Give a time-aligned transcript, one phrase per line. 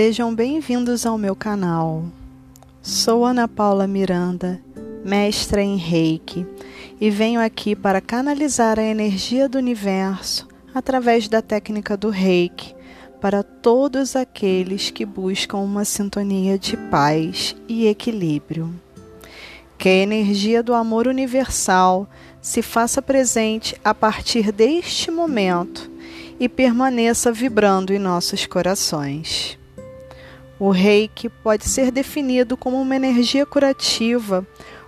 [0.00, 2.04] Sejam bem-vindos ao meu canal.
[2.80, 4.62] Sou Ana Paula Miranda,
[5.04, 6.46] mestra em Reiki,
[7.00, 12.76] e venho aqui para canalizar a energia do universo através da técnica do Reiki
[13.20, 18.72] para todos aqueles que buscam uma sintonia de paz e equilíbrio.
[19.76, 22.08] Que a energia do amor universal
[22.40, 25.90] se faça presente a partir deste momento
[26.38, 29.58] e permaneça vibrando em nossos corações.
[30.60, 34.46] O reiki pode ser definido como uma energia curativa,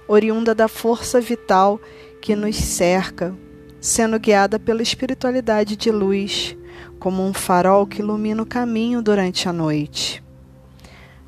[0.09, 1.81] oriunda da força vital
[2.21, 3.35] que nos cerca,
[3.81, 6.57] sendo guiada pela espiritualidade de luz,
[6.99, 10.23] como um farol que ilumina o caminho durante a noite.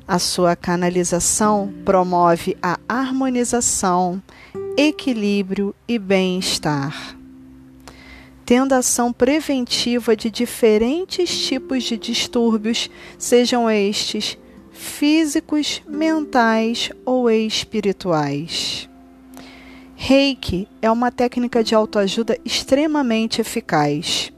[0.05, 4.21] A sua canalização promove a harmonização,
[4.77, 7.22] equilíbrio e bem-estar
[8.53, 14.37] tendo ação preventiva de diferentes tipos de distúrbios, sejam estes
[14.71, 18.87] físicos, mentais ou espirituais.
[19.95, 24.31] Reiki é uma técnica de autoajuda extremamente eficaz,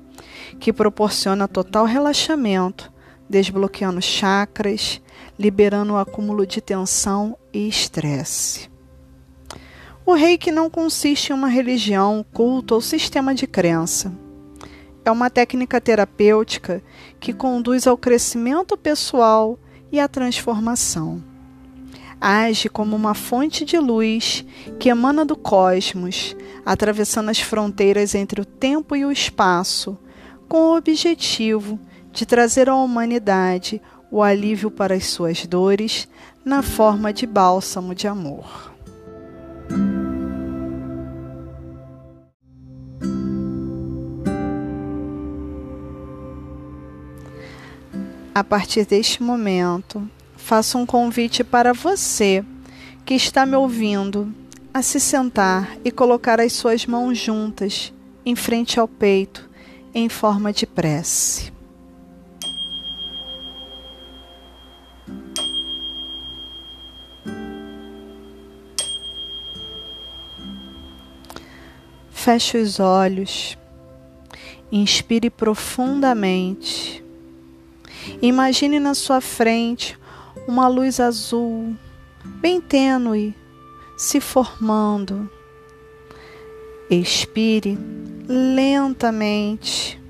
[0.61, 2.89] que proporciona total relaxamento,
[3.29, 5.01] desbloqueando chakras,
[5.37, 8.73] liberando o acúmulo de tensão e estresse.
[10.07, 14.13] O reiki não consiste em uma religião, culto ou sistema de crença.
[15.03, 16.83] É uma técnica terapêutica
[17.19, 19.57] que conduz ao crescimento pessoal
[19.91, 21.23] e à transformação.
[22.21, 24.45] Age como uma fonte de luz
[24.79, 29.97] que emana do cosmos, atravessando as fronteiras entre o tempo e o espaço,
[30.47, 31.79] com o objetivo
[32.11, 33.81] de trazer à humanidade
[34.11, 36.07] o alívio para as suas dores
[36.45, 38.74] na forma de bálsamo de amor.
[48.35, 50.05] A partir deste momento,
[50.35, 52.43] faço um convite para você
[53.05, 54.29] que está me ouvindo
[54.73, 57.93] a se sentar e colocar as suas mãos juntas
[58.25, 59.49] em frente ao peito
[59.93, 61.54] em forma de prece.
[72.25, 73.55] Feche os olhos,
[74.71, 77.05] inspire profundamente
[78.19, 79.95] Imagine na sua frente
[80.47, 81.75] uma luz azul,
[82.41, 83.35] bem tênue,
[83.95, 85.29] se formando.
[86.89, 87.77] Expire
[88.27, 90.01] lentamente.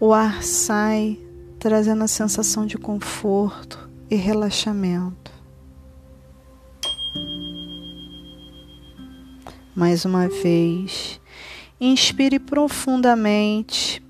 [0.00, 1.20] O ar sai,
[1.60, 5.32] trazendo a sensação de conforto e relaxamento.
[9.74, 11.20] Mais uma vez,
[11.80, 14.02] inspire profundamente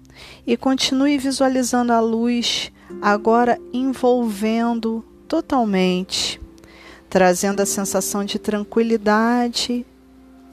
[0.46, 6.40] e continue visualizando a luz agora envolvendo totalmente,
[7.08, 9.86] trazendo a sensação de tranquilidade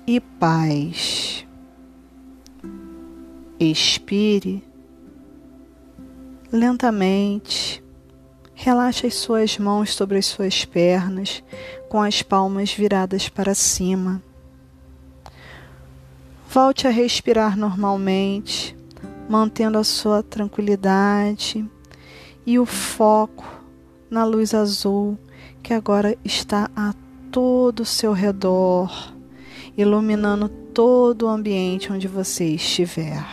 [0.06, 1.46] e paz.
[3.60, 4.64] Expire
[6.52, 7.84] lentamente.
[8.54, 11.44] Relaxe as suas mãos sobre as suas pernas,
[11.88, 14.22] com as palmas viradas para cima.
[16.52, 18.76] Volte a respirar normalmente,
[19.30, 21.64] mantendo a sua tranquilidade
[22.44, 23.46] e o foco
[24.10, 25.16] na luz azul
[25.62, 26.96] que agora está a
[27.32, 29.14] todo o seu redor,
[29.78, 33.24] iluminando todo o ambiente onde você estiver.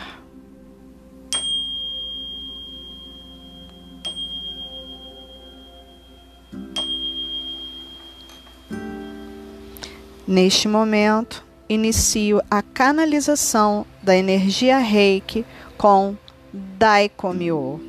[10.27, 15.45] Neste momento, inicio a canalização da energia Reiki
[15.77, 16.15] com
[16.53, 17.79] Daikomyo.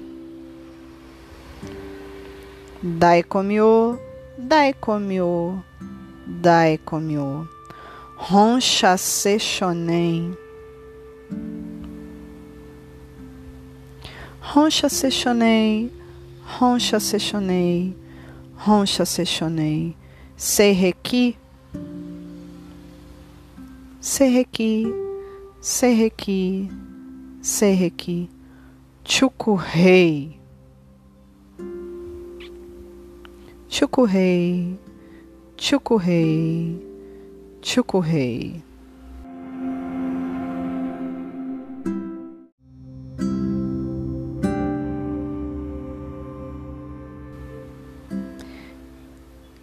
[2.82, 3.98] Daikomyo,
[4.38, 5.62] Daikomyo,
[6.26, 7.48] Daikomyo.
[8.16, 10.36] Roncha Shonen.
[14.40, 15.90] Roncha Shonen,
[16.42, 17.94] Roncha Shonen,
[18.56, 19.94] Roncha Shonen.
[20.36, 21.36] Seireki,
[24.00, 24.86] Seireki,
[25.60, 26.70] Seireki,
[27.42, 28.30] Seireki.
[29.04, 30.38] Chukurei.
[33.68, 34.78] Chukurrei,
[35.56, 36.78] Chukurrei,
[37.62, 38.62] Chukurrei.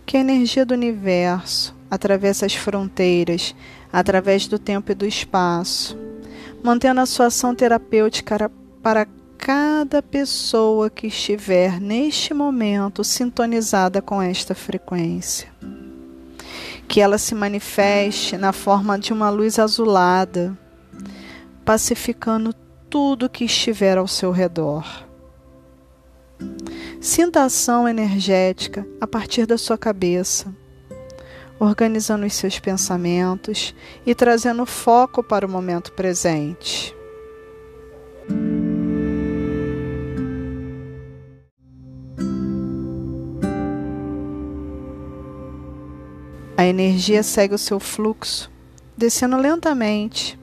[0.06, 3.56] Que a energia do universo atravessa as fronteiras,
[3.92, 5.98] através do tempo e do espaço,
[6.64, 8.52] mantendo a sua ação terapêutica
[8.82, 9.08] para
[9.38, 15.48] cada pessoa que estiver neste momento sintonizada com esta frequência.
[16.88, 20.58] Que ela se manifeste na forma de uma luz azulada,
[21.64, 22.54] pacificando
[22.90, 25.06] tudo que estiver ao seu redor.
[27.00, 30.54] Sinta a ação energética a partir da sua cabeça,
[31.60, 33.74] organizando os seus pensamentos
[34.06, 36.96] e trazendo foco para o momento presente.
[46.58, 48.50] A energia segue o seu fluxo,
[48.98, 50.40] descendo lentamente,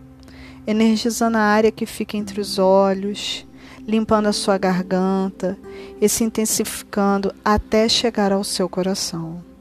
[0.66, 3.46] energizando a área que fica entre os olhos,
[3.86, 5.58] limpando a sua garganta
[6.00, 9.51] e se intensificando até chegar ao seu coração.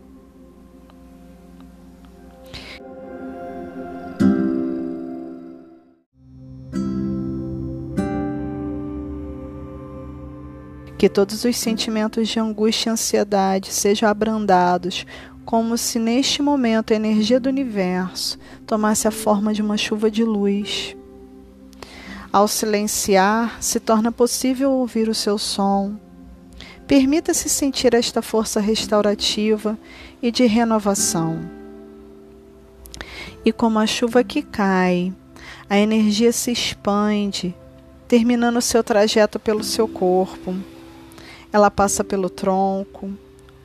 [11.02, 15.04] Que todos os sentimentos de angústia e ansiedade sejam abrandados
[15.44, 18.38] como se neste momento a energia do universo
[18.68, 20.96] tomasse a forma de uma chuva de luz.
[22.32, 25.96] Ao silenciar, se torna possível ouvir o seu som.
[26.86, 29.76] Permita-se sentir esta força restaurativa
[30.22, 31.40] e de renovação.
[33.44, 35.12] E como a chuva que cai,
[35.68, 37.56] a energia se expande,
[38.08, 40.56] terminando seu trajeto pelo seu corpo.
[41.52, 43.12] Ela passa pelo tronco,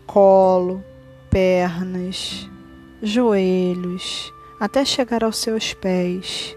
[0.07, 0.83] colo,
[1.31, 2.49] pernas,
[3.03, 6.57] joelhos, até chegar aos seus pés,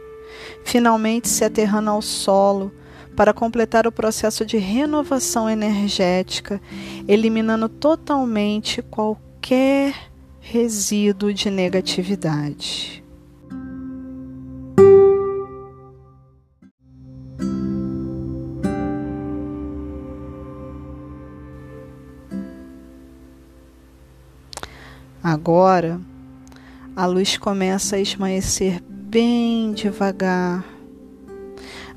[0.64, 2.72] finalmente se aterrando ao solo
[3.16, 6.62] para completar o processo de renovação energética,
[7.08, 9.94] eliminando totalmente qualquer
[10.40, 13.04] resíduo de negatividade.
[25.24, 26.00] Agora,
[26.96, 30.64] a luz começa a esmaecer bem devagar,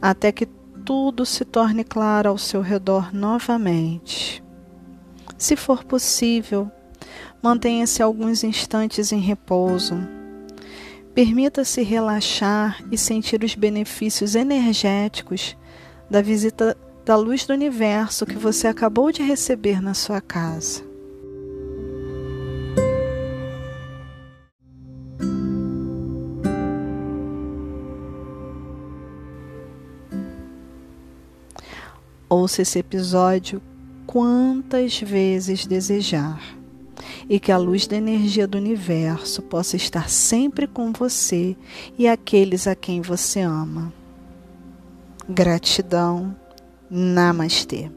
[0.00, 0.46] até que
[0.84, 4.42] tudo se torne claro ao seu redor novamente.
[5.38, 6.70] Se for possível,
[7.40, 9.96] mantenha-se alguns instantes em repouso.
[11.14, 15.56] Permita-se relaxar e sentir os benefícios energéticos
[16.10, 20.91] da visita da luz do universo que você acabou de receber na sua casa.
[32.32, 33.60] Ouça esse episódio
[34.06, 36.42] quantas vezes desejar
[37.28, 41.54] e que a luz da energia do universo possa estar sempre com você
[41.98, 43.92] e aqueles a quem você ama.
[45.28, 46.34] Gratidão.
[46.90, 47.90] Namastê.